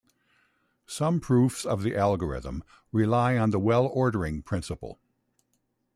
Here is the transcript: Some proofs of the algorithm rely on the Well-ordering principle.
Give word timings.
Some 0.87 1.19
proofs 1.19 1.63
of 1.63 1.83
the 1.83 1.95
algorithm 1.95 2.63
rely 2.91 3.37
on 3.37 3.51
the 3.51 3.59
Well-ordering 3.59 4.41
principle. 4.41 4.99